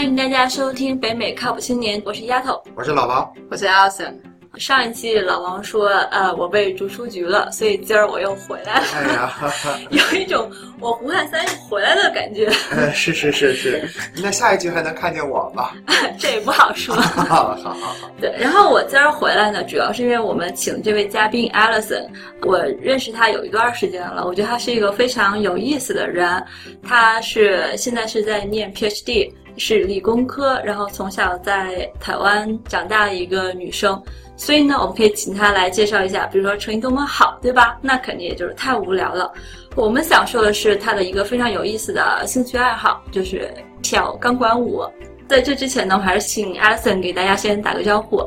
[0.00, 4.14] 欢迎大家收听北美靠谱青年，我是丫头，我是老王，我是 Alison。
[4.56, 8.86] 上一期老王说，呃，我被逐出局了，所以今儿我又回来了。
[8.94, 9.54] 哎呀，
[9.90, 10.50] 有一种
[10.80, 12.46] 我胡汉三又回来的感觉。
[12.72, 13.86] 呃，是是是是，
[14.16, 15.72] 那下一局还能看见我吗？
[16.18, 16.94] 这也不好说。
[16.94, 18.10] 好好好好。
[18.18, 22.08] 对，然后我今儿回来呢，主要是因为我们请这位嘉宾 Alison，
[22.40, 26.42] 我认识他有一段时间了，我觉得他是一个非常有意思的人。
[26.82, 34.00] 他是现在是在念 PhD，是理工科，然后从小在台湾长大的一个女生。
[34.36, 37.78] 所以呢，我们可以请他来介绍一下，比如说成绩多么好，对吧？
[37.82, 39.30] 那肯定也就是太无聊了。
[39.76, 44.82] 我们想说的是他的一个非常有意思的兴趣爱好，就是跳钢管舞。
[45.28, 48.26] 在这之前呢，我还是请 Alison 给大家先打个招呼。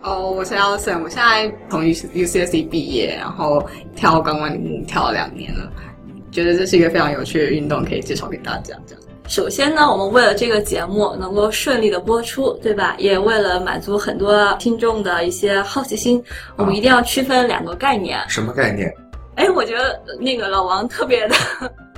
[0.00, 3.60] 哦，我是 Alison，我现在从 U UCSC 毕业，然后
[3.96, 5.68] 跳钢管舞跳了两年了，
[6.30, 9.02] 觉得这是一个非常有趣的运动，可以介绍给大家这样。
[9.28, 12.94] 首先呢，我们为了这个节目能够顺利的播出，对吧？
[12.98, 16.22] 也为了满足很多听众的一些好奇心，
[16.56, 18.18] 我们一定要区分两个概念。
[18.26, 18.90] 什么概念？
[19.36, 21.36] 哎，我觉得那个老王特别的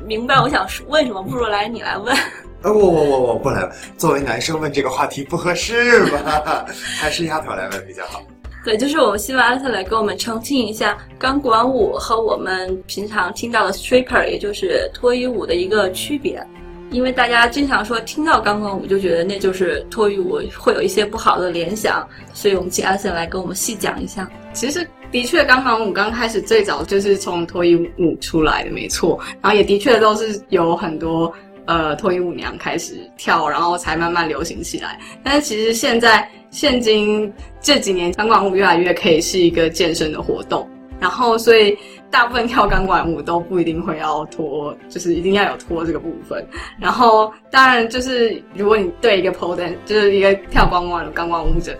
[0.05, 2.15] 明白，我想问什么，不如来你来问。
[2.63, 6.67] 呃，我我我我不来问，作为男生问这个话题不合适吧？
[6.99, 8.21] 还是丫头来问比较好。
[8.65, 16.45] 对，就是我们希望阿特来给我们澄清一下钢管舞和我们平常听到的 stripper，也就是脱衣舞的一个区别。
[16.91, 24.29] 因为大家经常说听到钢管舞就觉得那就是脱衣舞，会有一些不好的联想，所以我们请阿森来跟我们细讲一下。
[24.53, 29.19] 其实的确，钢管舞刚开始最早就是从脱衣舞出来的，没错。
[29.41, 31.33] 然后也的确都是有很多
[31.67, 34.99] 呃脱衣舞娘开始跳，然后才慢慢流行起来。
[35.23, 41.79] 但是其实现在现今这几年，钢管舞越来越可以是一个健身的活动，然后所以。
[42.11, 46.45] 大部分跳钢管舞都不一定会要脱，就是一定要有脱这个部分。
[46.81, 51.73] 然后，当然就是如果你对一个 pole dance，就是一个跳钢管的钢管舞者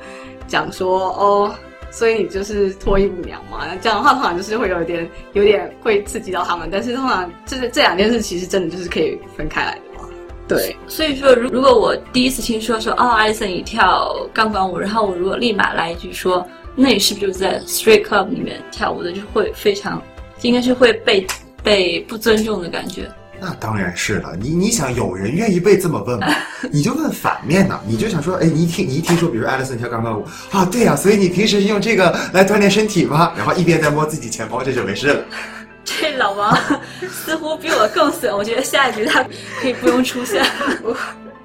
[0.47, 1.53] 讲说哦，
[1.91, 6.69] 所以你就是脱衣舞娘嘛，那这样的话通常就是会有一点有点会刺激到他们。
[6.71, 10.09] 但是通常就是这两件事其实真的就是可以分开来的嘛。
[10.47, 16.47] 对，所以说如如果我第一次听说说哦，艾森你跳钢管舞，然后我如果立马来一句说，
[16.77, 20.01] 那你是不是就在 street club 里面跳舞的，就会非常。
[20.43, 21.27] 应该是会被
[21.63, 23.11] 被不尊重的感觉。
[23.43, 26.27] 那当然是了，你你想有人愿意被这么问吗？
[26.71, 33.33] 你就问反面呢，你就想说，哎，你一听你一听说，比如艾丽森跳钢管舞啊，对呀，所以你平时用这个来锻炼身体吗？
[33.39, 35.25] 然后一边在摸自己钱包，这就没事了。
[35.83, 36.55] 这老王
[37.11, 39.25] 似乎比我更损，我觉得下一局他
[39.63, 40.45] 可以不用出现。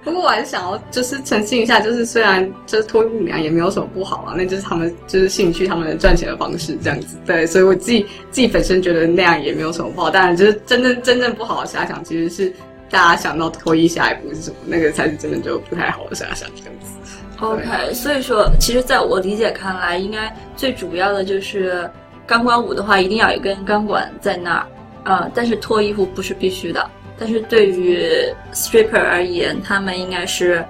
[0.05, 7.17] 不过我还是想要就是澄清一下，就是虽然就是脱衣舞娘也没有什么不好啊，那就是他们就是兴趣，他们赚钱的方式这样子。
[7.25, 10.09] 对，所以我自己自己本身觉得那样也没有什么不好。
[10.09, 12.53] 当然，就是真正真正不好的遐想，其实是
[12.89, 16.95] 大家想到脱衣下一步是什么，那个才是真的就不太好的遐想这样子。
[17.39, 21.89] OK，所以说，其实在我理解看来，应该最主要的就是
[22.27, 26.87] 钢管舞的话，一定要有一根钢管在那儿啊，但是脱衣服不是必须的。
[27.17, 28.07] 但是对于
[28.53, 30.63] stripper 而言，他们应该是，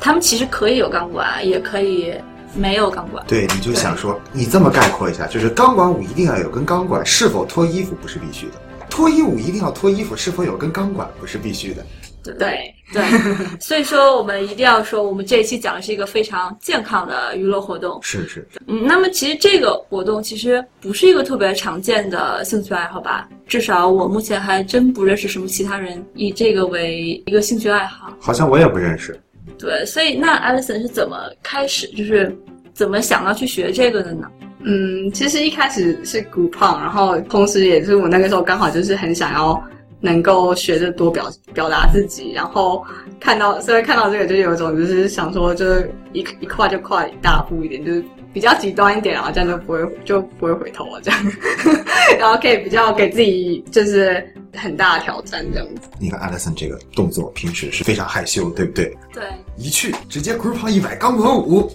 [0.00, 2.14] 他们其实可以有钢管，也可以
[2.54, 3.24] 没有钢管。
[3.26, 8.52] 对，你就想说，你这么概括一下，就是钢管舞一定要有根钢管，是否脱衣服不是必须的；
[8.88, 11.84] 脱衣舞一定要脱衣服，是否有根钢管不是必须的。
[12.24, 13.02] 对对，
[13.58, 17.98] 所以说我们一定要说，我们这一期讲的是一个非常健康的娱乐活动。
[18.02, 23.28] 是是，嗯，那么其实这个活动其实不是一个特别常见的兴趣爱好吧？
[23.46, 28.12] 至少我目前还真不认识什么其他人以这个为一个兴趣爱好。
[28.20, 29.18] 好像我也不认识。
[29.58, 32.36] 对，所以那 Alison 是怎么开始，就是
[32.72, 34.30] 怎么想到去学这个的呢？
[34.64, 39.60] 嗯，其实一开始是鼓胖，然后同时也是我那个时候刚好就是很想要。
[40.02, 42.84] 能够学着多表表达自己，然后
[43.20, 51.20] 看到，所以看到这个就有一种就是想说，就是一一跨就跨一大步一点，就是比较极端一点，然后这样就不会就不会回头了，这样，
[52.18, 54.22] 然后可以比较给自己就是
[54.54, 55.88] 很大的挑战这样子。
[56.00, 58.96] 你看艾 l 森这个动作平时是非常害羞，对不对？
[59.14, 59.22] 对。
[59.56, 61.70] 一去直接 group 一百钢管舞，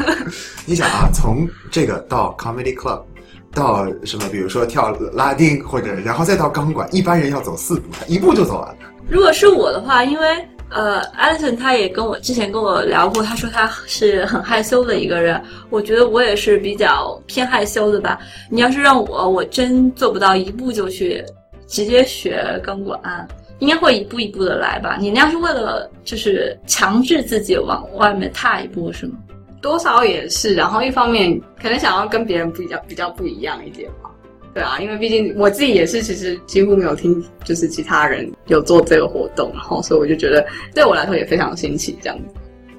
[0.66, 3.02] 你想啊，从这个到 comedy club。
[3.54, 4.28] 到什么？
[4.30, 8.76] 比如说跳拉丁，或者然后再到钢管，一般人要走四步，一步就走完了。
[9.08, 10.26] 如果是我的话，因为
[10.70, 15.38] 呃，Alison 他也跟我之前跟我聊过，他说他是很害羞的一个人。
[15.68, 18.18] 我觉得我也是比较偏害羞的吧。
[18.48, 21.22] 你要是让我，我真做不到一步就去
[21.66, 23.28] 直接学钢管，
[23.58, 24.96] 应该会一步一步的来吧。
[24.98, 29.18] 你那样是为了就是强制自己往外面踏一步，是吗？
[29.62, 34.10] 多少也是，然后一方面可能想要跟别人比较比较不一样一点嘛，
[34.52, 40.44] 对啊，因为毕竟我自己也是，其实几乎没有听，就是其他人有做这个活动，然后所以我就觉得
[40.74, 42.34] 对我来说也非常新奇这样子。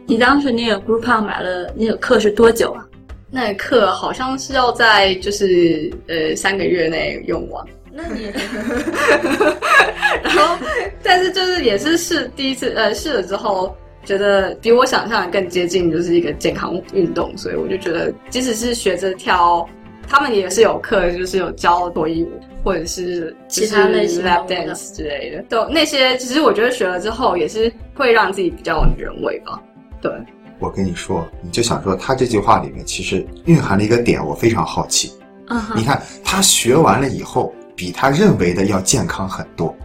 [0.05, 2.85] 你当时那个 Groupon 买了那个课是多久啊？
[3.31, 7.65] 那个课好像是要在就是呃三个月内用完。
[7.91, 8.25] 那你
[10.23, 10.57] 然后，
[11.01, 19.67] 但是就是也是试第一次呃试了之后，觉得比我想象的更接近就是一个健康运动，所以我就觉得即使是学着跳，
[20.07, 22.31] 他们也是有课，就是有教脱衣舞
[22.63, 29.61] 或者是其他类型的 lap 舞的 dance 之类的，都那些其实我觉得学了之后也是会让自己比较有女人味吧。
[30.01, 30.11] 对，
[30.59, 35.11] 我跟你说，你就想说他这句话里面其实蕴含了一个点，我非常好奇。
[35.47, 35.77] 嗯哼。
[35.77, 39.75] 你看他学完了以后，比他认为的要健康很多，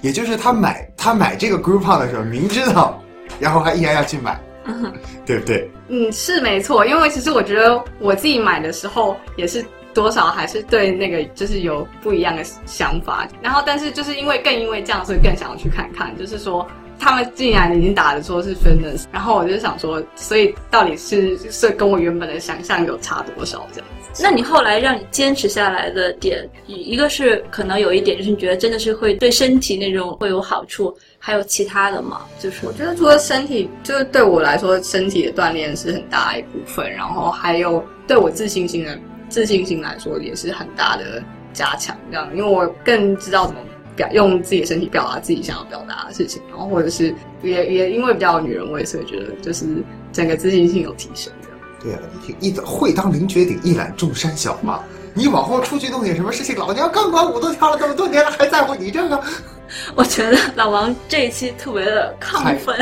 [0.00, 3.01] 也就是他买他买这个 Groupon 的时候，明知道，
[3.40, 4.92] 然后还依然要去买，嗯。
[5.24, 5.70] 对不对？
[5.88, 9.64] 嗯，是没错，因为其实我觉得我自己买的时候也是
[9.94, 16.66] 多少还是对那个就是有不一样的想法，然后但是就是因为更因为这样，所以更想要去看看，就是说
[17.02, 24.22] 他们竟然已经打的说是 fitness，然后我就想说，所以到底是是跟我原本的想象有差多少这样子？
[24.22, 32.20] 那你后来让你坚持下来的点，一一个是可能有一点就是你觉得真的是会对身体那种会有好处，还有其他的吗？
[32.38, 38.96] 就是我觉得除了身体，就是对我来说，身体的锻炼是很大一部分，然后还有对我自信心的
[39.28, 41.20] 自信心来说也是很大的
[41.52, 41.96] 加强。
[42.12, 43.60] 这样，因为我更知道怎么
[43.94, 49.66] 表用自己的身体表达自己想要表达的事情，然后或者是也也因为比较有女人味，所以觉得就是
[50.12, 51.32] 整个自信心有提升。
[51.80, 54.80] 对了，你听一会当凌绝顶，一览众山小嘛。
[55.14, 59.22] 你往后出去弄点什么事情，老娘钢管舞都跳了这么多年了，还在乎你这个？
[59.94, 62.76] 我觉得老王这一期特别的亢奋。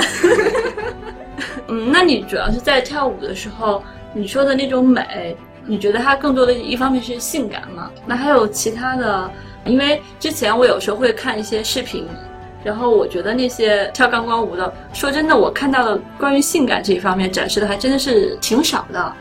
[1.67, 3.83] 嗯，那你主要是在跳舞的时候，
[4.15, 5.37] 你说的那种美，
[5.67, 7.91] 你觉得它更多的一方面是性感吗？
[8.07, 9.31] 那还有其他的？
[9.65, 12.07] 因为之前我有时候会看一些视频，
[12.65, 19.13] 然后我觉得那些跳钢管舞的，说真的，我看到的关于性感这一方面展示的还真的是挺少的。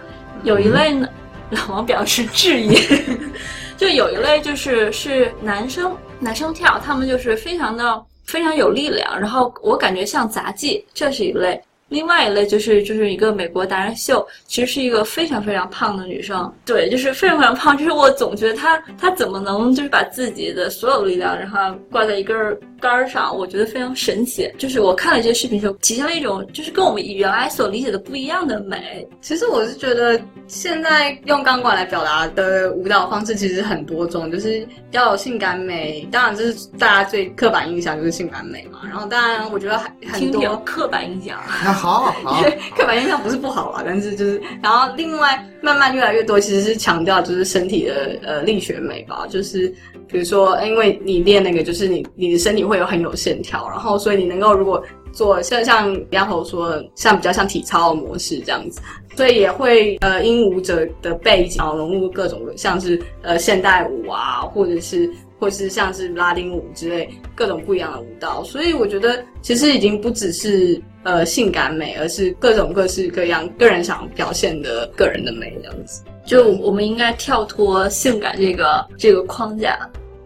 [0.43, 1.07] 有一类呢，
[1.51, 2.77] 老王表示质疑，
[3.77, 11.61] 就有一类就是是男生男生跳，他们就是非常的非常有力量，然后我感觉像杂技，这是一类。
[11.89, 24.49] 另外一类就是就是一个美国达人秀，其实是一个非常非常胖的女生，对，就是非常非常胖，就是我总觉得她她怎么能就是把自己的所有力量，然后挂在一根杆儿上，我觉得非常神奇。
[24.57, 29.07] 就是我看了这些视频之后，体现了一种就是跟我们原来所理解的不一样的美。
[29.21, 38.79] 其实我是觉得现在用钢管来表达的舞蹈方式其实很多种，就是要有性感美，当然这是大家最刻板印象就是性感美嘛。
[38.83, 42.43] 然后当然我觉得还很听多刻板印象好好，
[42.77, 49.73] 刻板印象不是不好啊，但是就是，然后另外慢慢越来越多，其实是强调就是身体的呃力学美吧，就是
[50.11, 58.81] 比如说，因为你练那个，就是你你的身体会有很有线条，然后所以你能够如果做像像丫头说，像比较像体操的模式这样子，
[59.15, 65.09] 所以也会呃因舞者的背景，然后融入各种像是呃现代舞啊，或者是。
[65.39, 76.03] 或是像是拉丁舞之类各种不一样的舞蹈，所以我觉得其实已经不只是呃性感美，而是各种各式各样个人想表现的个人的美这样子。
[76.25, 79.79] 就我们应该跳脱性感这个这个框架。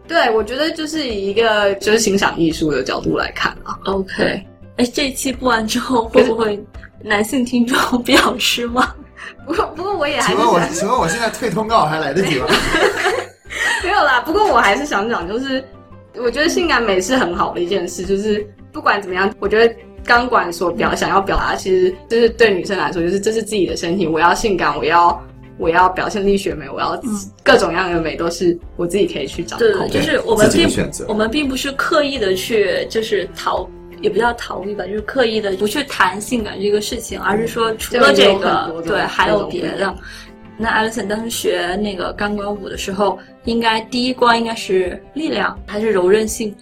[0.08, 3.80] 对，我觉得就是以一个就是欣赏艺术的角度来看啊。
[3.86, 4.44] OK，
[4.76, 6.62] 哎，这一期播完之后 会不会
[7.02, 8.86] 男性听众比较失望？
[9.46, 12.48] 不过不过我也还请问我请问我现在退通告还来得及吗？
[13.84, 15.64] 没有啦，不过我还是想讲，就是
[16.16, 25.24] 我觉得性感美是很好的一件事，就是不管怎么样，我觉得钢管所表想要表达，其实就是对女生来说，就是这是自己的身体，我要性感，我要
[25.58, 27.00] 我要表现力学美，我要
[27.44, 29.68] 各种样的美都是我自己可以去掌控。
[29.68, 33.70] 对对，就是我们并选择我们并不是刻意的去就是逃，
[34.02, 39.96] 也不叫逃避吧，就是刻意的不去谈性感这个事情，而是说除了这个对，还有别的。
[40.58, 46.56] 那艾丽森当时学那个钢管舞的时候，应该第一关应该是力量还是柔韧性？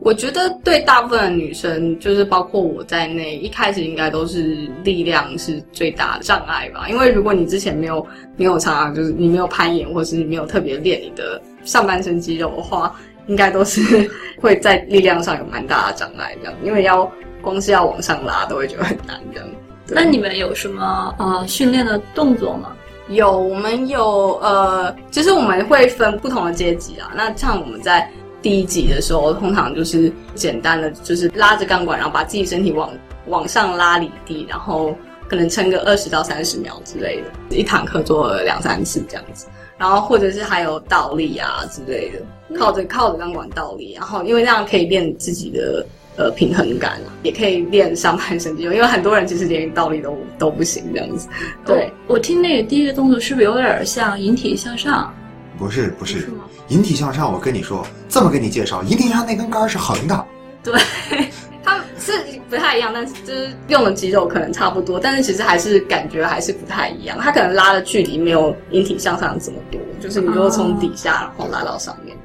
[0.00, 6.88] 我觉得对大部分的女生，就是包括我在内，一开始应该都是力量是最大的障碍吧。
[6.88, 12.94] 因为如果你之前没有没有常常就是你没有攀岩，或是你没有特别练你的上半身肌肉的话，
[13.26, 14.08] 应该都是
[14.40, 16.54] 会在力量上有蛮大的障碍这样。
[16.62, 17.10] 因为要
[17.42, 19.48] 光是要往上拉，都会觉得很难这样。
[19.88, 22.72] 那你们有什么呃训练的动作吗？
[23.08, 27.10] 有，我们有呃，其实我们会分不同的阶级啊。
[27.14, 28.10] 那像我们在
[28.42, 32.90] 第一集的时候，通常就是简单的，就是拉着钢管，然后把自己身体往
[33.26, 34.94] 往上拉离地，然后
[35.28, 39.46] 可能撑个二十到三十秒之类的，一堂课做两三次这样子。
[39.78, 45.86] 然后或者是还有倒立啊之类的，靠着靠着钢管倒立，然后因为那样可以练自己的
[46.18, 51.28] 呃平衡感，也可以练上半身肌肉，因为很多人其实连倒立都都不行这样子。
[51.64, 55.14] 对，我听那个第一个动作是不是有点像引体向上？
[55.58, 60.26] 不是不是是吗，引体向上，我跟你说，这么跟你介绍，引体向上那根杆儿是横的，
[60.62, 60.80] 对，
[61.64, 62.12] 它是
[62.48, 67.18] 不太一样，但是就是用的肌肉可能差不多，但是其实还是感觉还是不太一样。
[67.20, 72.16] 它可能拉的距离没有引体向上这么多，就是你如果从底下然后拉到上面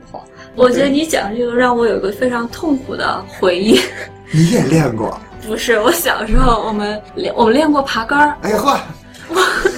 [0.56, 3.80] 我觉得你讲这个让我有个非常痛苦的回忆。
[4.32, 5.20] 你也练过？
[5.46, 8.80] 不是，我小时候我们练我们练过爬杆儿，哎呀呵，
[9.30, 9.36] 我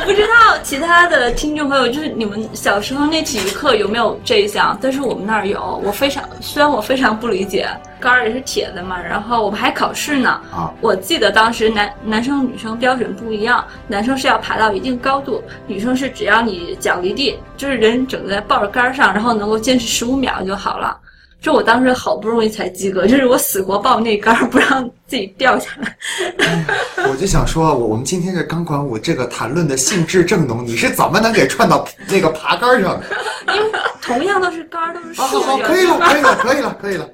[0.00, 4.76] 不知道其他的听众朋友，就是你们小时候那体育课有没有这一项？
[4.80, 5.80] 但是我们那儿有。
[5.84, 7.68] 我非常虽然我非常不理解，
[8.00, 10.40] 杆儿也是铁的嘛，然后我们还考试呢。
[10.50, 20.96] 啊，我记得当时男男生女生标准不一样，男生是要爬到一定高度，女生是只要你脚离地，就是人整个在抱着杆儿上，然后能够坚持十五秒就好了。
[21.42, 25.96] 这我当时好不容易才及格， 就是我死活抱那杆儿不让自己掉下来。
[27.10, 33.04] 我就想说，我我们今天这钢管舞这个谈论的兴致正浓，你是怎么能给串到那个爬杆儿上的？
[33.56, 37.08] 因为同样都是杆儿，都是好好好，可以了，可以了，可以了，可以了。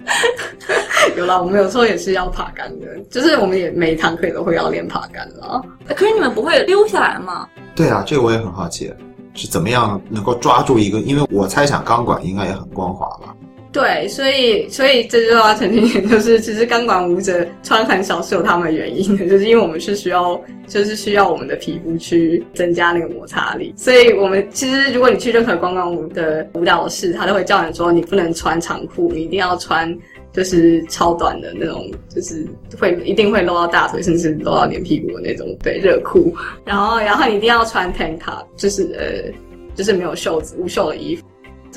[1.17, 5.63] 有了，我们有时候也是要爬杆的，就是我们也每一堂课也都会要练爬杆啦。
[5.97, 7.49] 可是你们不会溜下来吗？
[7.75, 8.93] 对啊，这个我也很好奇，
[9.33, 11.01] 是怎么样能够抓住一个？
[11.01, 13.35] 因为我猜想钢管应该也很光滑吧。
[13.79, 29.97] 对，所以所以这就要澄清一点，就是其实钢管舞者穿很少是有他们的原因的，就是因为我们是需要，就是需要我们的皮肤去增加那个摩擦力，所以我们其实如果你去任何钢管舞的舞蹈室，他都会叫你说你不能穿长裤，你一定要穿
[30.33, 32.45] 就是超短的那种，就是
[32.77, 39.33] 会一定会露到大腿，甚至露到连屁股的那种对热裤，然后然后你一定要穿 tank top，就是呃
[39.77, 41.25] 就是没有袖子无袖的衣服。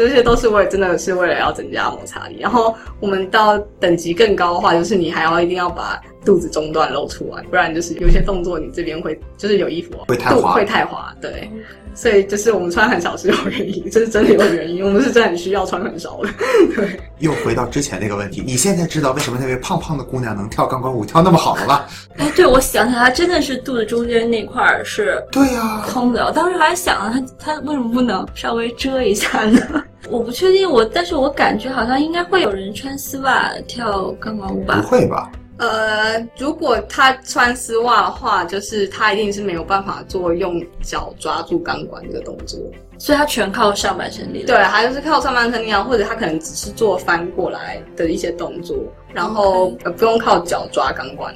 [0.08, 2.38] 这些都是为了真的是为了要增加摩擦力。
[2.40, 11.50] 然后我们到等级更高的话，就是你还要一定要把肚子中段露出来，不然就是有些动作你这边会就是有衣服哦会太滑会太滑，对。
[11.94, 16.30] 所以就是我们穿很少是有原因，这是真的有原因，我们是真的很需要穿很少的。
[16.74, 21.86] 对， 又回到之前那个问题，你现在知道为什么那位胖胖的姑娘能跳钢管舞跳那么好了吧？
[22.16, 26.26] 哎，对，我想起来，他真的是肚子中间那块儿是对呀、空的。
[26.26, 29.84] 我当时还想了，他他为什么不能稍微遮一下呢？
[30.10, 34.88] 我不确定，我但是我感觉好像应该会有人穿丝袜跳钢管舞吧不？
[34.88, 35.32] 会吧？
[35.58, 42.60] 呃，如果他穿丝袜的话，就是他一定是没有办法做用脚抓住钢管这个动作。
[42.98, 44.48] 所以他全靠上半身力量。
[44.48, 48.76] 对，还就是靠上半身力量，或者他可能只是做翻过来的一些动作，
[49.14, 51.34] 然后呃不用靠脚抓钢管。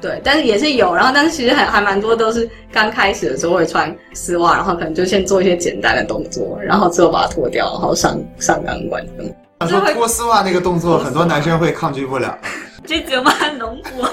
[0.00, 9.32] 对，但是也是有，然后但是其实还还蛮多都是刚开始的时候会穿丝袜，然后可能就先做一些简单的动作，然后之后把它脱掉，然后上上钢管这样。
[9.60, 12.38] 他说脱丝袜那个动作，很多男生会抗拒不了。
[12.86, 14.12] 这节目还能播吗？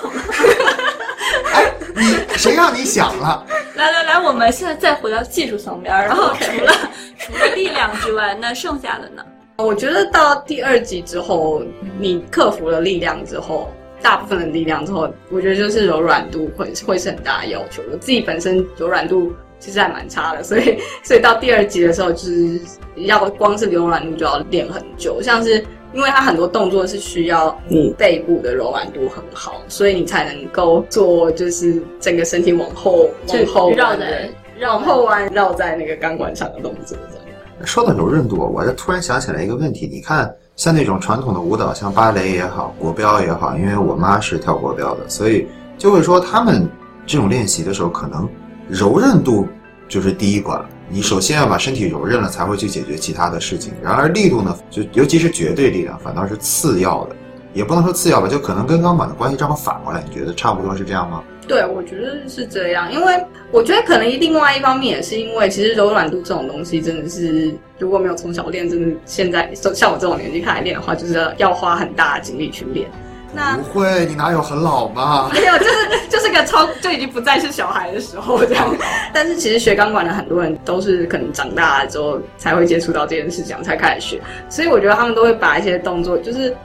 [1.54, 3.46] 哎，你谁让你想了？
[3.76, 6.74] 来来来，我们现在再回到技术层面儿，然后除了
[7.20, 9.24] 除了力量之外，那剩下的呢？
[9.58, 11.62] 我觉得到第二集之后，
[12.00, 13.72] 你克服了力量之后，
[14.02, 17.82] 大部分的力量之后，我觉得就是柔软度会会是很大的要求。
[17.92, 22.60] 我自己本身柔软度其实还蛮差的，所以 所以到第二集的时候，就是
[22.96, 25.66] 要光是柔软度就要练很久，像是。
[25.94, 37.66] 因为它很多动作是需要你背部的柔软度很好，所以你才能够做，就是整个身体往后往后绕的绕在绕往后弯绕在那个钢管上的动作，这样。
[37.66, 45.48] 说到柔韧度，我就突然想起来一个问题，你看，像那种传统的舞蹈，像芭蕾也好，国标也好，因为我妈是跳国标的，所以
[45.78, 46.70] 就会说他们
[47.06, 48.28] 这种练习的时候，可能
[48.70, 49.48] 柔韧度
[49.90, 50.64] 就是第一关。
[50.88, 53.74] 你首先要把身体柔韧了，才会去解决其他的事情。
[53.84, 57.16] 然而力度呢，就尤其是绝对力量，反倒是次要的，
[57.56, 60.04] 也不能说次要吧，就可能跟钢管的关系正好反过来。
[60.08, 61.24] 你觉得差不多是这样吗？
[61.48, 72.90] 对，我觉得是这样，因为我觉得可能另外一方面也是因为，其实柔软度这种东西真的是如果没有从小练，真的现在像我这种年纪开始练的话，就是要花很大的精力去练。
[73.34, 75.30] 那不会，你哪有很老嘛？
[75.36, 78.74] 没有，就是就是个超就已经不再是小孩的时候这样。
[79.14, 84.22] 但是其实学钢管的很多人都是可能长大了之后才会接触到这件事情，才开始学。
[84.50, 86.56] 所以我觉得他们都会把一些动作，就是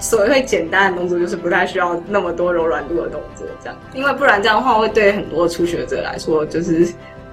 [0.00, 3.78] 所谓简单的动作，就是不太需要那么多柔软度的动作，这样。
[3.94, 6.88] 因为不然这样的话，会对很多初学者来说，就是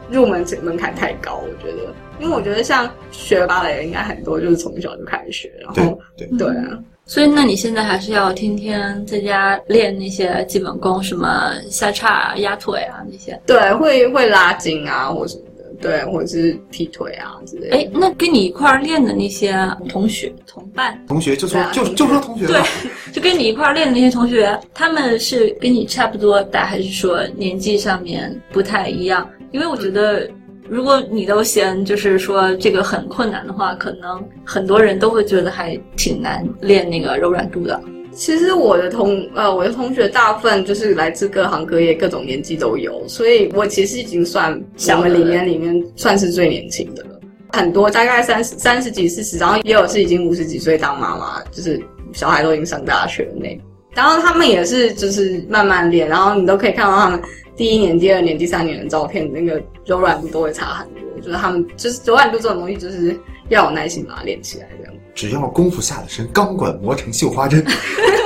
[0.09, 1.41] 入门门槛太高。
[1.43, 6.79] 我觉得，因为我觉得像学芭蕾，应该很多就是从小就开始学，然后对，对啊。
[7.05, 13.38] 所以，那你现在还是要天天在家练那些基本功，什么下叉、压腿啊那些。
[13.45, 15.52] 对，会会拉筋啊，或什么的。
[15.83, 17.75] 对，或者是劈腿啊之类的。
[17.77, 19.53] 哎，那跟你一块儿练的那些
[19.87, 22.61] 同学、同伴，同学就说啊就就说同学对，，
[23.13, 29.29] 就跟你一块儿练的那些同学，他们是跟你差不多大，还是说年纪上面不太一样？
[29.51, 30.27] 因为我觉得，
[30.67, 37.79] 如果你都嫌就是说这个很困难的话，可能很多人都会觉得还挺难练那个柔软度的。
[38.15, 47.10] 其实我的同呃我的同学大部分就是来自各行各业、各种年纪都有，所以我其实已经算小的我们里面里面算是最年轻的了。
[47.51, 53.60] 很多大概三十三十几、四十，然后也有是已经五十几岁当妈妈，就是小孩都已经上大学了那。
[53.93, 57.22] 然后他们也是就是慢慢练，然后你都可以看到他们
[57.55, 61.03] 第一年、第二年、第三年的照片，那个柔软度都会差很多。
[61.22, 63.15] 就是他们就是柔软度这种东西，就是
[63.53, 64.93] 要有耐心把它练起来，这样。
[65.15, 67.63] 只要功夫下了身，钢管磨成绣花针，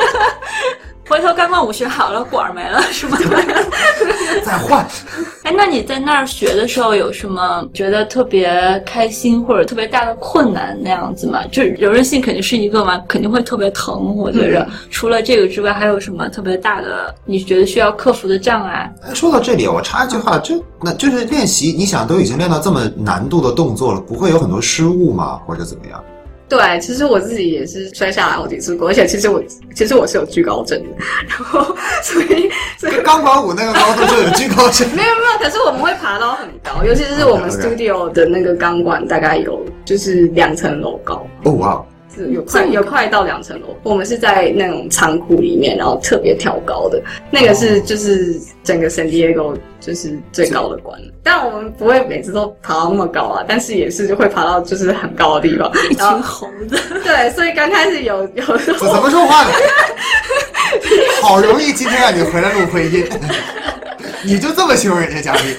[1.17, 3.17] 回头钢管舞学好了，管儿没了是吗？
[4.45, 4.85] 再换。
[5.41, 11.41] 哎，那你在那儿学的时候有什么觉得特别开心或者特别大的困难那样子吗？
[11.51, 14.15] 就是柔韧性肯定是一个嘛，肯定会特别疼。
[14.15, 18.93] 我觉着、除了这个之外，还有什么特别大的你觉得需要克服的障碍？
[19.01, 25.39] 哎，说到这里，我插一句话，就那就是练习，你想都已经练到这么难度的动作了，不会有很多失误吗？
[25.47, 26.03] 或者怎么样？
[26.49, 29.43] 对，其实我自己也是摔下来好几次过，而且其实我
[29.75, 30.89] 其实我是有惧高症的，
[31.27, 34.87] 然后所以所以钢管舞那个高度就有惧高症。
[34.95, 41.27] 没有没有，可是我们会爬到很高，尤其是我们 studio 的那个钢管大概有就是两层楼高。
[41.43, 41.85] 哦哇，
[42.17, 59.51] 是有快有快到两层楼，我们是在那种仓库里面，然后特别挑高的，那个是就是整个 San Diego 就是最高的关，但我们不会每次都爬到那么高啊，但是也是会爬到就是很高的地方，一然后群猴子，对，所以刚开始有有时候怎么说话呢？
[61.21, 63.05] 好容易今天让你回来录会音，
[64.23, 65.55] 你就这么形容人家嘉宾？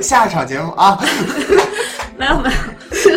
[0.00, 0.98] 下一场节目啊，
[2.18, 2.56] 没 有没有，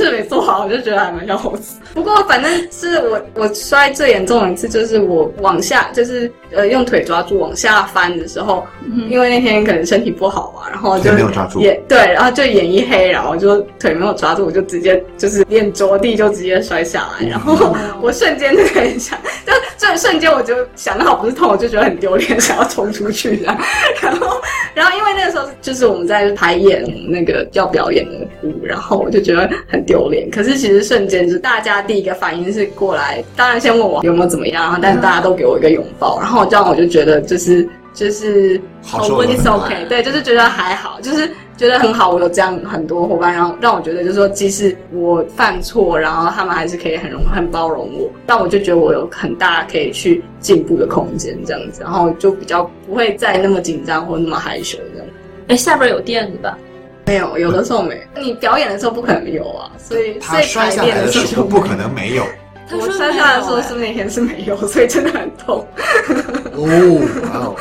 [0.09, 1.79] 就是没做好，我就觉得还蛮像猴子。
[1.93, 8.65] 不过反正是我我摔最严重的一次，就是我往下，就是呃用腿抓住往下翻的时候，
[9.09, 11.59] 因为那天可能身体不好嘛，然后就没有抓住。
[11.59, 23.57] 也对，然后就眼一黑，然后就腿没有抓住，我就直接就是脸着地就直接摔下来，然后我瞬间就很想，就这瞬间我就想到不是痛，我就觉得很丢脸，想要冲出去这样，
[24.01, 24.41] 然后
[24.75, 30.29] 然后因为那个时候就是我们在排演那个要表演的舞，然后我就觉得很丢脸。
[30.29, 55.07] 可是其实瞬间就是大家第一个反应是过来，当然先问我有没有怎么样，然后但是大家都给我一个拥抱，然后这样我就觉得就是就是好受了 it's OK，对，就是觉得还好，就是觉得很好，我有这样很多伙伴，然后让我觉得就是说，即使我犯错，然后他们还是可以很容很包容我，但我就觉得我有很大可以去进步的空间，这样子，然后就比较不会再那么紧张或那么害羞这样。
[55.49, 56.57] 哎，下边有垫子吧？
[57.09, 58.21] 没有，有的时候没有。
[58.21, 62.23] 你表演的时候不可能有啊，所以所以他摔下来的时候不可能没有。
[62.71, 65.65] 我他说摔下来的时候是那天是没有，所以真的很痛。
[66.53, 67.55] 哦，哇哦，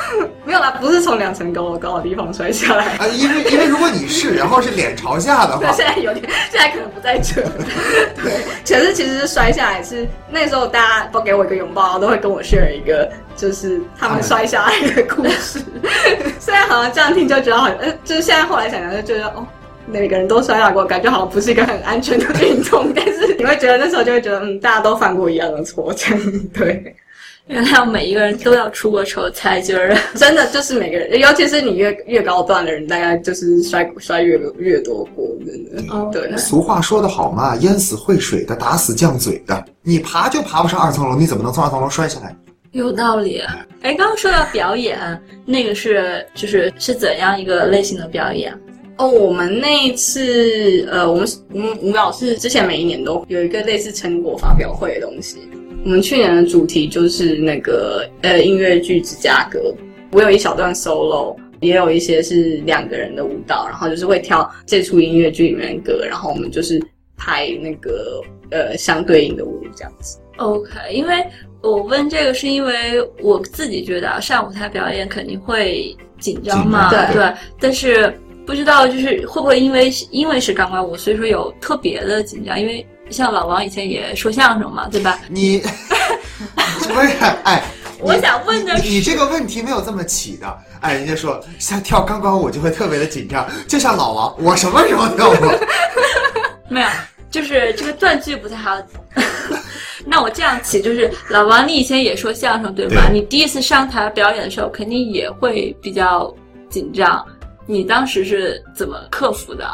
[0.48, 2.86] 没有啦，不是从两层高高的地方摔下来。
[2.96, 7.42] 啊，因为因为如果你是，然后是脸朝下的对，话， 现在有点，现在可能不在这。
[8.16, 13.06] 对，可是其实是摔下来是那时候大家都给我一个拥抱，都会跟我 share 一个
[13.36, 15.62] 就是他们摔下来的故事。
[16.40, 19.46] 虽然好像这样听就觉得好，呃，就是现在后来想想就觉得哦。
[19.90, 26.94] 每个人都摔下过，感觉好像不是一个很安全的运动，但是你会觉得那时候就会觉得，嗯，大家都犯过一样的错，这样对。
[27.48, 35.92] 原来每一个人都要出过丑才就是 真的就是每个人，尤其是你越越高段的人，大概就是摔摔越越多锅，真的。
[35.92, 39.64] 哦对，俗话说得好嘛，淹死会水的，打死犟嘴的。
[39.82, 42.36] 你爬就爬不上二层楼，你怎么能从二层楼摔下来？
[42.72, 43.42] 有道理。
[43.80, 44.98] 哎，刚刚说到表演，
[45.46, 48.52] 那个是就是是怎样一个类型的表演？
[48.98, 55.48] 哦，我们那一次，呃，我们我们舞蹈是之前每一年都有一个类似成果发表会的东西。
[55.84, 59.58] 我们去年的主题就是那个呃音乐剧《芝加哥》，
[60.12, 66.82] 我有一小段 solo，也有一些是两个人的舞蹈，然后就是会跳这出音乐剧里面的歌，然后我们就是
[67.16, 70.18] 拍那个呃相对应的舞这样子。
[70.36, 71.24] OK，因为
[71.62, 77.14] 我问这个是因为我自己觉得啊，上舞台表演肯定会紧张嘛，对。
[77.14, 78.12] 对，但是
[78.44, 85.18] 不知道就是会不会因为因为是钢管舞，所以说有特别的紧张，因为像老王以前也说相声嘛，对吧？
[85.28, 85.58] 你
[86.88, 87.08] 不是
[87.44, 87.62] 哎？
[88.00, 90.58] 我想问的是你你这个问题没有这么起的。
[90.80, 95.58] 哎，人家说像跳钢管舞就会特别的紧张，就像老王，我什么时候跳过？
[96.70, 96.86] 没有，
[97.28, 98.76] 就是这个断句不太好。
[100.06, 103.08] 那我这样起，就是老王，你以前也说相声对吧？
[103.08, 106.32] 对你第一次上台表演的时候，肯定也会比较
[106.70, 107.26] 紧张。
[107.66, 109.68] 你当时是怎么克服的？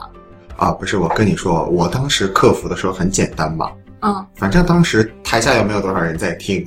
[0.57, 3.71] 啊，不是，我跟你说，我当时克服的时候很简单嘛，
[4.03, 6.67] 嗯，反正当时台下又没有多少人在听，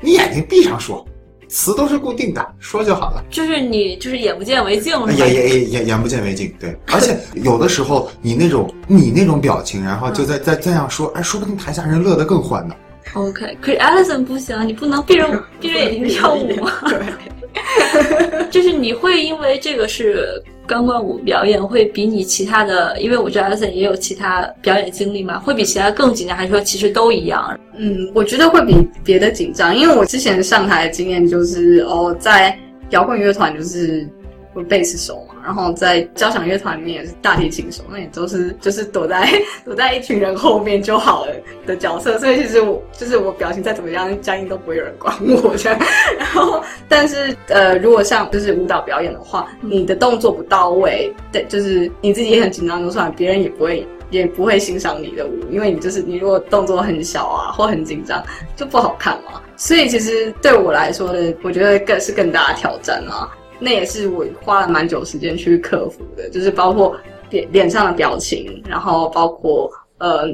[0.00, 1.04] 你眼睛闭上说，
[1.48, 3.24] 词都是固定的，说就好了。
[3.30, 5.12] 就是你就是眼不见为净，是吧？
[5.12, 6.76] 眼眼眼眼眼不见为净，对。
[6.92, 12.74] 而且 有的时候你那种你那种表情，然后就在在这样说，哎，说不定台下人乐得更欢呢。
[13.14, 16.72] OK，可是 Alison 不行，你不能闭着闭着眼睛跳舞吗？
[16.88, 27.58] 对， 就是你会因为这个是钢管舞表演，会比你其他的，因为我觉得阿森也有其他表演经历嘛，会比其他更紧张，还是说其实都一样？
[27.76, 32.56] 嗯，我觉得会比别的紧张，因为我之前上台的经验就是哦，在
[32.90, 34.08] 摇滚乐团就是
[34.54, 39.28] 我贝斯手嘛，然后在交响乐团里面也是大提琴手，那也都是就是躲在
[39.64, 41.32] 躲在一群人后面就好了
[41.66, 45.78] 的角色，所以其实我就是我表情再怎么样僵硬都不会有人管我这样。
[46.18, 53.86] 然后，但是呃，如果像就是舞蹈表演的话，你的动作不到位，对，就是你自己也很紧张就算，别人也不会。
[54.10, 58.22] 也不会欣赏你的舞，因为你就是你如果动作很小啊或很紧张，
[58.54, 59.40] 就不好看嘛。
[59.56, 63.28] 所以其实对我来说的，我觉得更是更大的挑战啊。
[63.58, 66.96] 那也是我花了蛮久时间去克服的，就是包括
[67.30, 70.28] 脸脸上的表情，然后包括呃，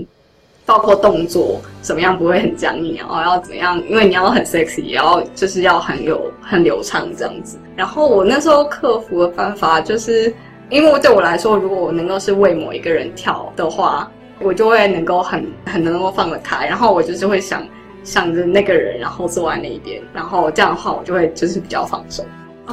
[0.64, 7.58] 包括动作怎么样不会很僵硬，然后要怎么样，因为你要很 sexy，也要就是要很有很流畅这样子。
[7.76, 10.34] 然后我那时候克服的办法就是。
[10.72, 14.08] 因为对我来说，如果我能够是为某一个人跳的话，
[14.40, 17.66] 我就会能够很很能够放得开，然后我就是会想
[18.04, 22.24] 想着那个人，然后坐在那一边，然后这样的话，我就会就是比较放松。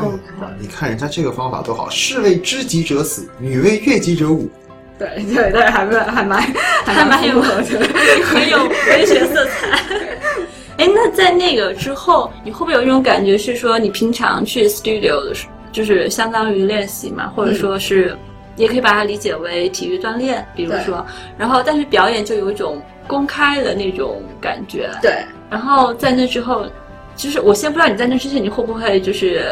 [0.01, 4.49] 对，你看人家这个方法多好，士为知己者死，女为悦己者舞。
[4.99, 6.41] 对对对，还蛮还蛮
[6.83, 9.67] 还蛮有很有文学色彩。
[10.77, 15.53] 哎，那在那个之后，你会不会有一种感觉是说，你平常去 studio 的时候？
[15.71, 18.17] 就是相当于练习嘛，或者说是，
[18.55, 21.05] 也可以把它理解为体育锻炼，比如说，
[21.37, 24.89] 然后但是表演就有一种公开的那种感觉。
[25.01, 25.11] 对。
[25.49, 26.65] 然后在那之后，
[27.17, 29.43] 就是我先不知道你在那之前你会不会就是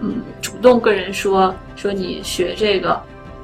[0.00, 2.98] 嗯主动跟人说说你学这个，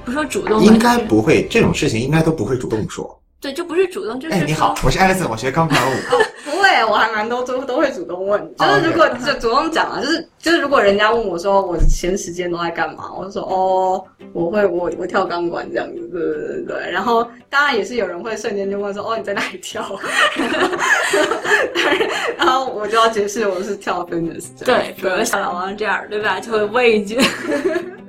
[0.05, 3.21] 不说主动，应该不会这种事情应该都不会主动说。
[3.45, 5.95] 对，就不是主动，就是哎，你好，我是艾丽森，我学钢管舞。
[6.45, 14.03] 不会，我还蛮多都都会主动问，就是如果就主动讲啊，就是就是如果人家问我说我闲时间都在干嘛，我就说哦，
[14.33, 16.91] 我会我我跳钢管这样子，对对对对。
[16.91, 19.85] 然后当然也是有人会瞬间就问说哦你在哪里跳，
[22.39, 24.47] 然后我就要解释我是跳 fitness。
[24.65, 26.41] 对，比如小老王这样，对吧？
[26.41, 27.21] 就会问一句。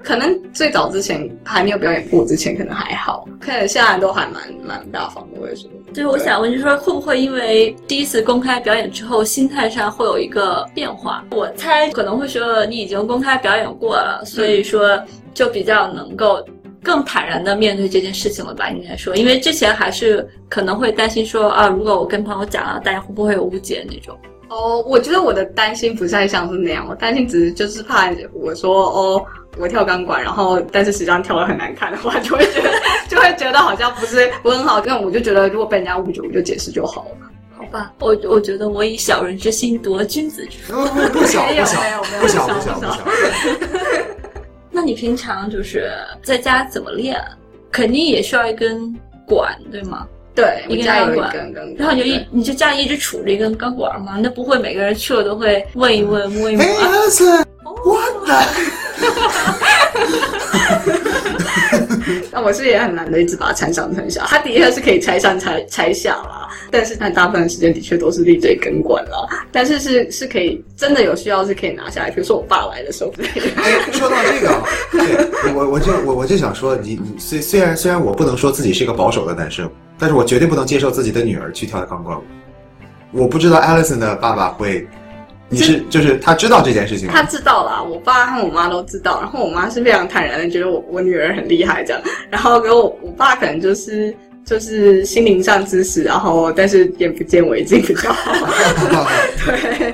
[0.06, 5.68] 可能最早之前还没有表演过之前可能还好，可能现在都还蛮蛮大方的，我也说。
[5.96, 11.26] 对，我想问，就是说会不会因为第一次公开表演之后，心态上会有一个变化？
[11.32, 15.02] 我猜可能会说你已经公开表演过了，所以说
[15.34, 16.46] 就比较能够
[16.84, 18.70] 更坦然的面对这件事情了吧？
[18.70, 24.15] 应该说，因为之前还是可能会担心说啊，如果我跟朋友讲了，大家会不会有误解那种？
[24.50, 29.26] 哦，我觉得我的担心不太像是那样，我担心只是就是怕我说哦。
[29.58, 32.70] 我跳钢管，然后但是实际上跳的很难看的话，就会觉得
[33.08, 34.84] 就会觉得好像不是不是很好。
[34.84, 37.32] 那我就觉得如果被人家误解，我就解释就好了。
[37.58, 40.74] 好吧，我我觉得我以小人之心夺君子之腹。
[41.14, 42.98] 不小不小没有没有不小不小不小。
[44.72, 45.90] 那你平常就是
[46.22, 47.18] 在家怎么练？
[47.72, 48.94] 肯定也需要一根
[49.26, 50.06] 管，对吗？
[50.36, 51.34] 对，一根钢管，
[51.78, 54.17] 然后你就一你就家里一直杵着一根钢管嘛？
[54.21, 56.63] 那不会每个人去了都会问一问摸一摸？
[56.63, 57.26] 哎，儿子，
[57.86, 58.43] 我的。
[62.32, 64.26] 那我是也很难的，一直把它拆上拆下。
[64.28, 69.28] 它的确是可以拆上拆拆下啦，但是它大部分时间的确都是立这根管了。
[69.54, 73.13] 但是是是可以真的有需要是可以拿下来，比如说我爸来的时候。
[73.17, 82.24] 哎，说到这个，对我我就我我就想说，你你虽虽然虽然我不能说自己是一个保守的男生，但是我绝对不能接受自己的女儿去跳钢管舞。
[83.12, 84.88] 我不知道 Alison 的爸爸会。
[85.48, 87.14] 你是就是他知道这件事情吗？
[87.16, 98.34] 他知道啦，我爸和我妈都知道，然后我妈是非常坦然的，觉得我我女儿很厉害这样，然后给我我爸可能就是就是心灵上支持，然后但是眼不见为净比较好。
[99.46, 99.94] 对，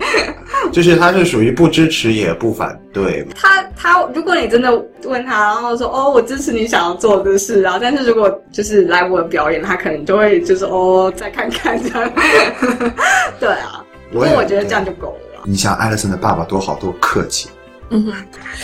[0.72, 3.26] 就是他是属于不支持也不反对。
[3.36, 4.72] 他他如果你真的
[5.04, 12.12] 问他，然后说哦我支持你想要做的事然后，但是如果就是来我的表演，他可能就会就是哦再看看这样。
[13.40, 15.42] 对啊，不过我觉得这样就够了。
[15.44, 17.50] 你像艾丽森的爸爸多好多客气，
[17.94, 18.14] 嗯哼，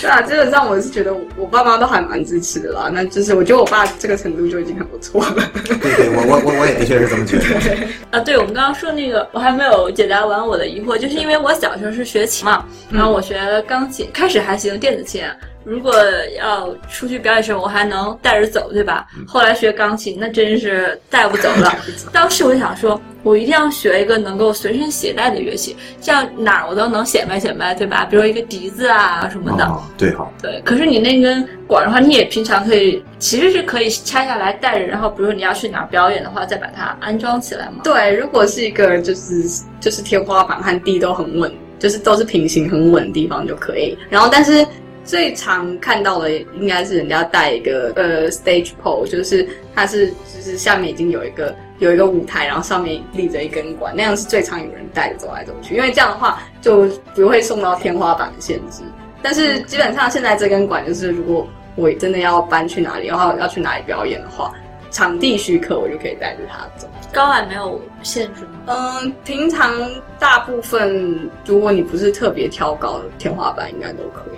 [0.01, 2.89] 对啊，基本上我是觉得我爸妈都还蛮支持的啦。
[2.91, 5.35] 那就是我觉得我爸这个程度就已经很不错了。
[5.65, 7.87] 对对，我我我我也的确是这么觉得。
[8.11, 15.21] 啊，对，我们刚刚说那个，我还没有解答完我的疑惑，就是因为我小时候是学琴嘛，然后我学钢琴，开始还行，电子琴。
[15.67, 15.93] 如果
[16.39, 19.05] 要出去表演时，我还能带着走，对吧？
[19.27, 21.75] 后来学钢琴，那真是带不走了。
[22.13, 28.05] 当时我就想说，我一定要学一个能够随身携带的乐器，这样哪儿我都能显摆显摆，对吧？
[28.09, 29.65] 比如一个笛子啊什么的。
[29.65, 30.25] 哦，对哈。
[30.41, 37.81] 对，可是你那根管的话，你也平常可以，其实是可以拆下来带着，然后比如你要去哪儿表演的话，再把它安装起来嘛。
[37.83, 43.97] 对，如果是一个就是就是天花板和地都很稳，就是都是平行很稳的地方就可以。
[44.09, 44.65] 然后，但是
[45.07, 58.83] 最常看到的应该是人家带一个呃 stage pole，就是它是就是下面已经有一个有一个舞台，然后上面立着一根管，那样是最常有人带着走来走去，因为这样的话就不会送到天花板的限制。
[59.23, 64.53] 但是基本上现在这根管就是如果我真的要搬去哪里，然后要去哪里表演的话，
[64.91, 66.87] 场地许可我就可以带着它走。
[67.13, 68.49] 高矮没有限制吗？
[68.67, 69.73] 嗯，平常
[70.19, 74.37] 大部分如果你不是特别挑高的天花板，应该都可以。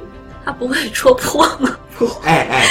[0.50, 1.78] 它不会戳破吗？
[2.26, 2.66] 哎哎，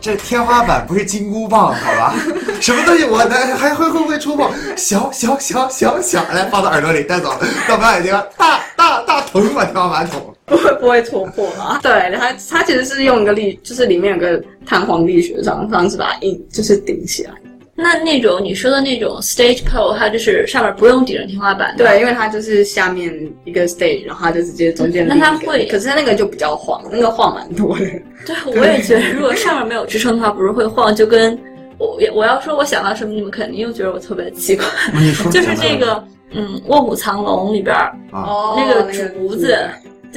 [0.00, 2.14] 这天花板不是金箍棒，好吧？
[2.60, 4.50] 什么东西我的还会会不会戳破？
[4.76, 7.32] 小小小小小，来放到耳朵里带走，
[7.68, 10.34] 到表演地方大大大捅把天花板捅。
[10.46, 11.78] 不会不会戳破啦。
[11.80, 17.30] 对，它它其实是用一个力，就是里面有个弹簧力学上方式把它硬就是顶起来。
[17.78, 21.84] 那那种你说的那种 stage pole，它就是上面不用顶着天花板的。
[21.84, 23.12] 对，因为它就是下面
[23.44, 25.06] 一个 stage，然后它就直接中间。
[25.06, 27.84] 那它会，可是它那个就比较晃，那个晃蛮多的。
[28.24, 31.38] 对，我也觉得，如果上面没有支撑的话，不是会晃，就跟
[31.76, 34.64] 我我要说我想到什么，你们肯定又觉得我特别奇怪。
[34.94, 37.76] 你说，就是这个，嗯，《卧虎藏龙》里边
[38.10, 39.54] 哦那个竹子。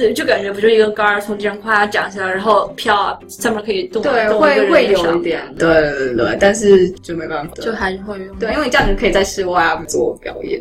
[0.00, 4.02] 对，就感觉不就一根杆儿从地上咵长下来，然后飘啊，上面可以动。
[4.02, 8.34] 对，会会有一点，对对对，但是就没办法，就还是会用。
[8.38, 10.60] 对，因为这样子可以在室外啊做表演。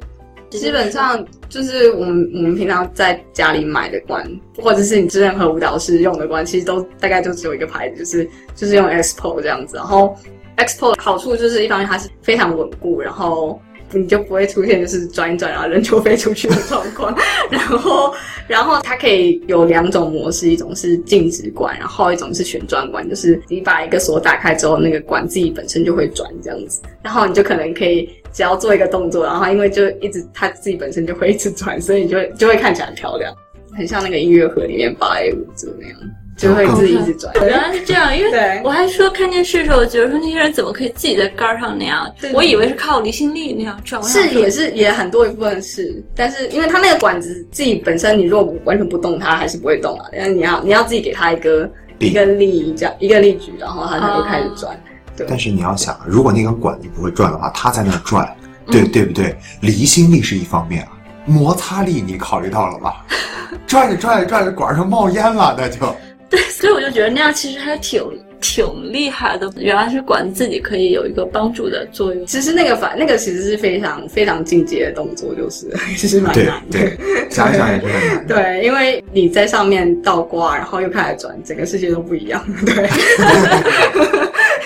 [0.49, 4.25] 基本上就是我们我们平常在家里买的管，
[4.57, 9.77] 或者是你任何舞蹈师用的管，其实都大概就只有一个牌子，就是就是用 Expo 这样子。
[9.77, 10.15] 然后
[10.57, 13.59] Expo 好处就是一方面它是非常稳固，然后。
[13.91, 17.15] 你就不会出现就是转一转然后人就飞出去的状况，
[17.49, 18.13] 然后，
[18.47, 33.33] 然后它可以有两种模式，一种是静止管，然后一种是旋转管，就是你把一个锁打开之后，那个管自己本身就会转这样子，然后你就可能可以只要做一个动作，然后因为就一直它自己本身就会一直转，所以你就就会看起来很漂亮，
[33.75, 35.97] 很像那个音乐盒里面芭蕾舞者那样。
[36.39, 37.33] 就会自己一直转。
[37.45, 42.09] 原来是这样，因为我还说看电视的时候，我觉得说那些人怎么可以自己在杆上那样？
[42.33, 44.01] 我以为是靠离心力那样转。
[44.03, 50.05] 是也是也很多一部分是，但是因为它那个管子自己本身，你如果完全不动它，还是不会动啊。
[50.13, 54.81] 但是你要你要自己给它一个一个力这样一个力矩，然后它才会开始转。
[55.17, 55.27] 对。
[55.29, 58.33] 但是你要想，如果那根管子不会转的话，它在那转，
[58.67, 59.35] 对对不对？
[59.59, 60.91] 离心力是一方面啊，
[61.25, 63.05] 摩擦力你考虑到了吧？
[63.67, 65.93] 转着转着转着，管上冒烟了，那就。
[66.29, 68.03] 对，所以我就觉得那样其实还挺
[68.39, 69.51] 挺厉害的。
[69.57, 72.25] 原来是管自己可以有一个帮助的作用。
[72.25, 76.79] 其实那个反那个其实是非常非常进阶的动作，就是 其实蛮难的。
[77.29, 78.27] 想想也是很难。
[78.27, 82.45] 对，因为你在上面倒挂，然后又开始转，整个世界都不一样。
[82.65, 82.87] 对。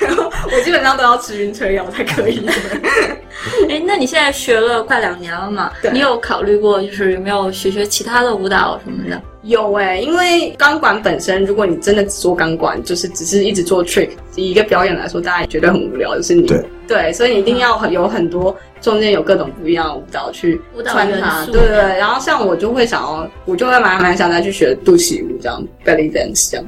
[0.02, 2.46] 然后我基本上都要吃晕车药才可以。
[3.70, 5.72] 哎，那你现在学了快两年了嘛？
[5.92, 9.22] 你有考虑过就是有没有学学其他的舞蹈什么的？
[9.44, 16.16] 有哎，因为钢管本身，如果你真的只做钢管，就是只是一直做 trick，以一个表演来说，大家也觉得很无聊。
[16.16, 16.48] 就是你
[16.88, 21.82] 对，所以你一定要很有很多中间有各种不一样的舞蹈去穿插，对对对。
[21.98, 26.66] 然后像我就会想要，我就会蛮蛮想再去学肚脐舞这样，belly dance 这样，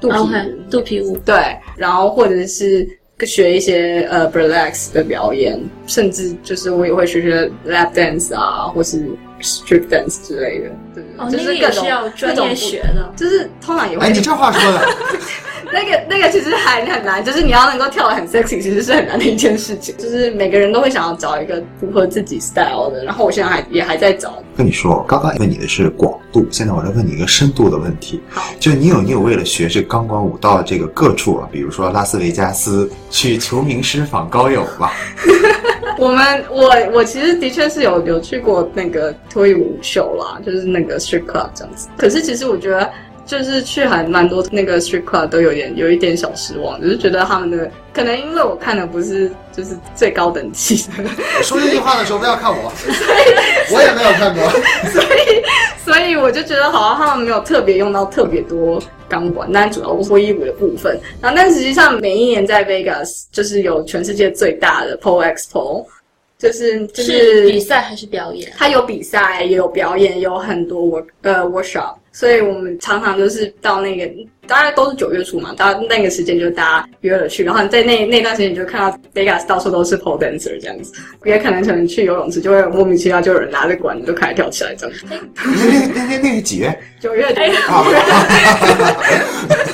[0.00, 2.86] 肚皮舞，肚皮舞对，然后或者是
[3.26, 9.08] 学一些呃 burlesque 的表演，甚至就是我也会学学 lap dance 啊，或是。
[9.40, 11.86] Strip dance 之类的，对，就是各种
[12.20, 14.04] 各种学的，就是通常也会。
[14.04, 14.88] 哎，你这话说的，
[15.72, 19.94] 那个那个其实还很难，就是你要能够跳的很 sexy，其实是很难的一件事情。
[19.98, 24.42] 就是每个人都会想要找一个符合自己 style 的，然后我现在还也还在找。
[24.56, 28.20] 跟你说，刚刚问你的是广度，现在我来问你一个深度的问题。
[28.30, 34.90] 好，就你有你有为了学这钢管舞到这个各处啊，比如说拉斯维加斯去求名师访高友吗？
[35.98, 41.88] 我们我我其实的确是有有去过那个脱衣舞秀啦，就是那个 street club 这样子。
[41.96, 42.88] 可是其实我觉得，
[43.28, 51.04] 就是去还蛮多那个 street club 都有点有一点小失望，就是觉得他们的可能因为我看的不是就是最高等级的。
[51.42, 54.48] 说这句话的时候不要看我， 所以我也没有看过。
[54.90, 55.44] 所以
[55.84, 60.98] 所以我就觉得好像他们没有特别用到特别多钢管，但主要是脱衣舞的部分。
[61.20, 65.84] 然后但实际上每一年在 Vegas 就是有全世界最大的 Pole Expo。
[66.38, 68.48] 就是就是比赛还是表演？
[68.56, 74.04] 它有比赛，也有表演，有很多 work 呃 workshop，所以我们常常就是到那个
[74.48, 80.92] 大概都是九月初嘛，到那个时间就大家约了去，然后在那那段时间你就看到 Vegas 到处都是 pole dancer 这样子，
[81.24, 84.96] 也可能可能去游泳池就会莫名其妙就有人拿着管就开始跳起来这样。
[85.08, 85.52] 那那
[85.94, 86.76] 那那那是几月？
[86.98, 87.32] 九月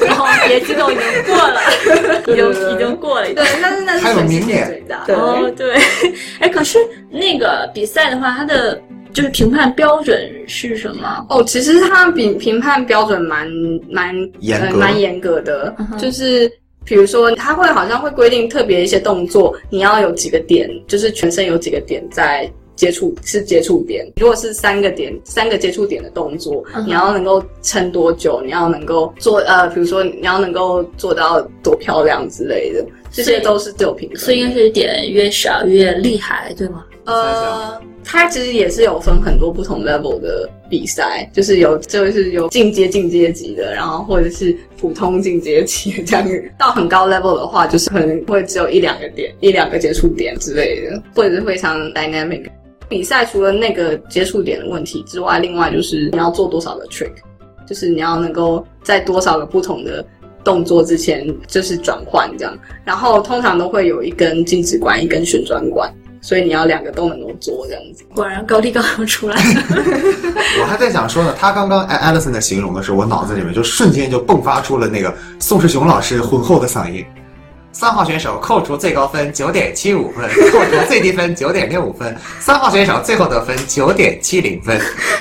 [0.04, 1.62] 然后别激动，已经过了，
[2.26, 3.32] 已经已经过了。
[3.32, 5.02] 对，但是那是还有全世界明年最大。
[5.14, 5.80] 哦，对，
[6.40, 6.78] 哎，可是
[7.10, 8.78] 那个比赛的话，它的
[9.14, 11.24] 就是评判标准是什么？
[11.30, 13.48] 哦，其实它评评判标准蛮
[13.88, 16.50] 蛮严格呃蛮严格的，嗯就是
[16.84, 24.04] 比如说，它会好像会规定特别一些动作，你要有几个点，就是全身有几个点在接触是接触点。
[24.16, 28.42] 如果是三个点，三个接触点的动作，嗯你要能够撑多久？
[28.44, 34.18] 你要能够做呃，比如说你要能够做到多漂亮之类的，这些都是都有评分。
[34.18, 36.84] 所以应该是点越少越厉害，对吗？
[37.04, 46.28] 呃，它其实也是有分很多不同 level 的比赛，就是有就是有进阶进阶级的，然后或者是普通进阶级的这样。
[46.58, 52.44] 到很高 level 的话，就是可能会只有一两个点、一两个接触点之类的，或者是非常 dynamic。
[52.86, 57.12] 比赛除了那个接触点的问题之外，另外就是你要做多少个 trick，
[57.66, 60.04] 就是你要能够在多少个不同的
[60.44, 62.56] 动作之前就是转换这样。
[62.84, 65.90] 然后通常都会有一根静止管，一根旋转管。
[66.24, 68.02] 所以你要两个都能够做这样子。
[68.14, 69.60] 果然高低杠要出来了。
[70.58, 77.04] 我还在想说呢，他刚刚艾 Alison 的形容的时候，我脑子里面就瞬间就迸发出了那个宋世雄老师浑厚的嗓音。
[77.72, 82.16] 三号选手扣除最高分九点七五分， 扣除最低分九点六五分。
[82.40, 84.80] 三号选手最后得分九点七零分。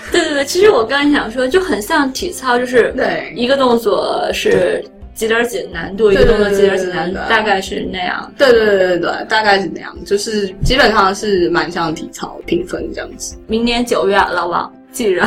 [0.09, 8.31] 对对对，其实我刚才想说，就很像体操，就是对一个动作是几点几难度，一个动作几点几难度，大概是那样。
[8.37, 13.37] 对对对对对，大概是那样，就是基本上是蛮像体操评分这样子。
[13.47, 15.25] 明年九月，老王记着，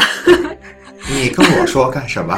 [1.09, 2.37] 你跟我说干什么？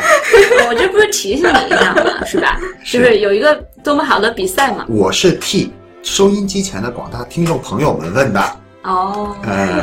[0.68, 2.24] 我这不是提醒你一下吗？
[2.26, 2.58] 是吧？
[2.84, 4.84] 是就是有一个多么好的比赛嘛。
[4.88, 8.40] 我是替收音机前的广大听众朋友们问的。
[8.84, 9.82] 哦，呃，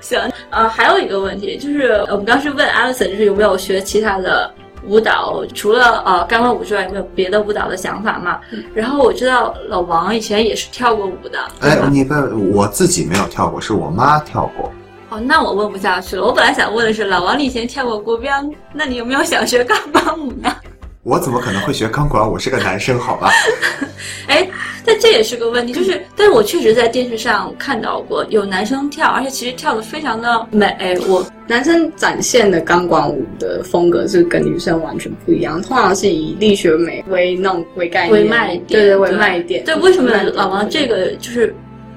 [0.00, 4.52] 行，呃，还有一个问题就是，我们当时问 Alison，就是有没有学其他的
[4.86, 8.38] 舞蹈，除了呃钢管舞之外，有没有别的舞蹈的想法嘛？
[8.74, 11.88] 然后我知道老王以前也是跳过舞的，对哎，？
[11.90, 12.14] 你不
[12.52, 14.70] 我自己没有跳过，是我妈跳过。
[15.10, 16.24] 哦，那我问不下去了。
[16.24, 18.34] 我本来想问的是，老王你以前跳过国标，
[18.72, 20.54] 那你有没有想学钢管舞呢？
[21.04, 22.26] 我怎么可能会学钢管？
[22.26, 23.30] 我是个男生，好吧？
[24.26, 24.48] 哎，
[24.86, 30.98] 但这也是个问题，就是，但是我确实在电视上看到过有男生跳，而且其实跳的非常的美。
[31.06, 39.62] 我男生展现的钢管舞的风格是跟女生完全不一样，通常是以力学美为那种为概念，为卖点，对对，为卖点。
[39.62, 41.54] 对，为什么老王这个就是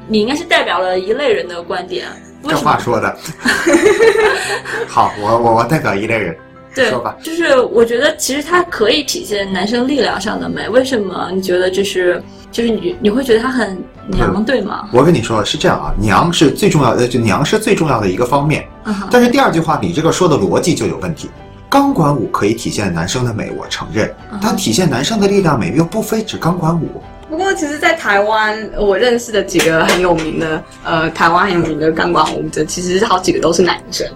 [0.10, 2.06] 你应该是代表了一类人的观点？
[2.44, 2.58] 为这？
[2.58, 3.18] 话说的。
[4.86, 6.36] 好，我我我代表一类人。
[6.78, 10.68] 对说吧，就是我觉得其实它可以体现男生力量上的美。
[10.70, 12.22] 为什么你觉得这是？
[12.50, 14.90] 就是你你会觉得它很娘，对吗？
[14.94, 18.66] 我跟你说是这样啊，娘是最重要的，就娘是最重要的一个方面。
[19.12, 21.30] 但是第二句话，你这个说的逻辑就有问题。
[21.70, 26.88] 钢管舞可以体现男生的美，我承认，嗯但体现男生的力量美又不非指钢管舞。
[27.30, 34.08] 不过，其实，在台湾，我认识的几个很有名的，呃，台湾很有名的钢管舞者，其实好几个都是男生。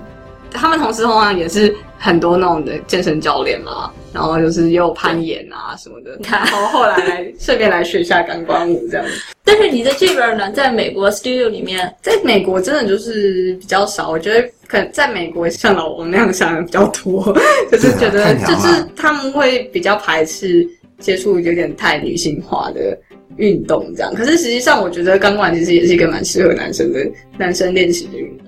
[0.52, 6.16] 他们同时通常也是很多那种的健身教练嘛，然后就是也有攀岩啊什么的。
[6.20, 9.14] 你看然后后来来顺便来学一下钢管舞这样子。
[9.44, 17.36] 但是你在这边呢，在美国 studio 里面，在美国真的就是比较少，我觉得可能在美国像老王那样想的比较多，
[17.72, 20.68] 就是觉得就是他们会比较排斥
[21.00, 22.98] 接触有点太女性化的
[23.38, 24.14] 运动这样。
[24.14, 27.00] 可是实际上，我觉得钢管其实也是一个蛮适合男生的
[27.38, 28.48] 男生练习的运动。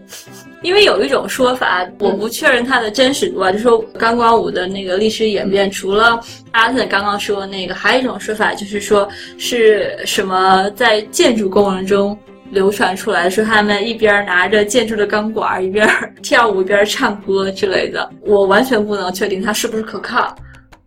[0.63, 6.19] 因为有一种说法，我不确认它的真实度啊，就说钢管舞的那个历史演变，除了
[6.51, 12.17] 阿森刚刚说的那个，还有一种说法就是说是什么在建筑工人中
[12.49, 15.87] 流传出来，说他们一边拿着建筑的钢管，一边
[16.21, 18.09] 跳舞一边唱歌之类的。
[18.21, 20.33] 我完全不能确定它是不是可靠。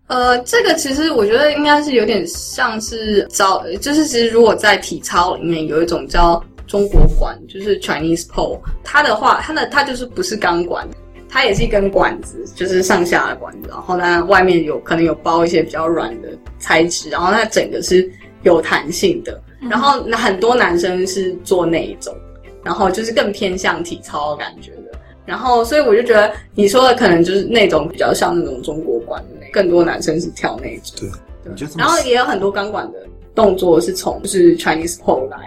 [0.07, 10.87] 呃，这个其实我觉得应该是有点像是招，就是其实如果在体操里面有一种叫中国管，就是 Chinese pole，它的话，它的它就是不是钢管，
[11.29, 18.11] 它也是一根管子，就是上下的管子，然后呢外面有可能有包一些比较软的材质，然后它整个是
[18.43, 19.41] 有弹性的，
[19.71, 22.15] 然后很多男生是做那一种，
[22.63, 24.83] 然后就是更偏向体操感觉的。
[25.25, 31.09] 然后，所以我就觉得你说的可能就是那种比较像那种中国管的，更多男生是跳那种。
[31.45, 32.99] 对，然后也有很多钢管的
[33.35, 35.39] 动作是从就是 Chinese pole 来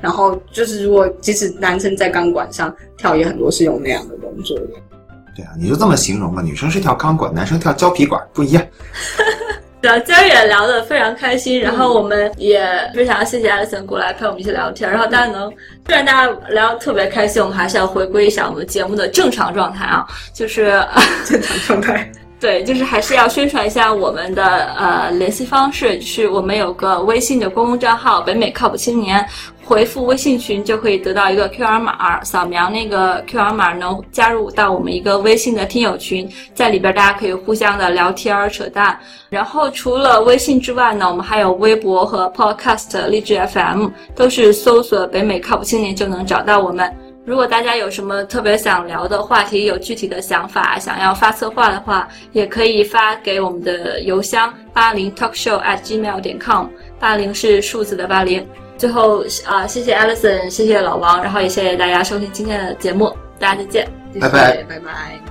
[0.00, 4.66] 然后就是如果即使男生在钢管上跳，也很多是用那样的动作的。
[5.34, 8.66] 对啊，你就这么形容吧，女生是跳钢管，男生跳胶皮管，不一样。
[9.82, 14.90] 然后今儿也聊得非常开心，然后我们也非常谢谢艾森过来陪我们一起聊天。
[14.90, 15.52] 然后大家能，
[15.86, 20.82] 虽然大家聊得特别开心，我们还是要回归一下我们节目的正常状态啊，就是
[21.24, 22.10] 正常状态。
[22.40, 24.44] 对，就是还是要宣传一下我们的
[24.74, 29.24] 呃联系方式，就是我们有个微信的公共账号“北美靠谱青年”，
[29.66, 38.96] 回复微信群就可以得到一个 QR 码，扫描那个 QR 码能加入到我们一个微信的听友群，在里边大家可以互相的聊天扯淡。
[39.28, 46.94] 然后除了微信之外呢，我们还有微博和 Podcast 励志 FM，都是搜索“北美靠谱青年”就能找到我们。
[47.24, 56.68] 如果大家有什么特别想聊的话题，有具体的想法，想要发策划的话，也可以发给我们的邮箱八零 talkshow at gmail 点 com，
[57.00, 58.46] 八零是数字的八零。
[58.78, 63.88] 最后啊，谢谢 Alison，谢谢老王，然后也谢谢大家收听今天的节目，大家再见，
[64.20, 65.25] 拜拜拜拜。